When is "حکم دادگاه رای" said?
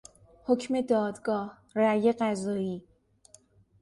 0.45-2.11